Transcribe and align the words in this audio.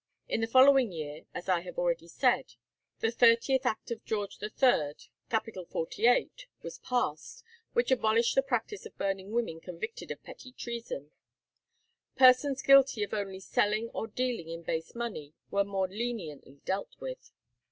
In 0.27 0.41
the 0.41 0.47
following 0.47 0.91
year, 0.91 1.25
as 1.31 1.47
I 1.47 1.59
have 1.61 1.77
already 1.77 2.07
said, 2.07 2.55
the 3.01 3.11
30 3.11 3.59
Geo. 3.99 4.27
III. 4.41 4.95
cap. 5.29 5.45
48 5.69 6.47
was 6.63 6.79
passed, 6.79 7.43
which 7.73 7.91
abolished 7.91 8.33
the 8.33 8.41
practice 8.41 8.87
of 8.87 8.97
burning 8.97 9.29
women 9.29 9.59
convicted 9.59 10.09
of 10.09 10.23
petty 10.23 10.53
treason. 10.53 11.11
Persons 12.15 12.63
guilty 12.63 13.03
of 13.03 13.13
only 13.13 13.39
selling 13.41 13.89
or 13.89 14.07
dealing 14.07 14.49
in 14.49 14.63
base 14.63 14.95
money 14.95 15.35
were 15.51 15.63
more 15.63 15.87
leniently 15.87 16.61
dealt 16.65 16.95
with. 16.99 17.31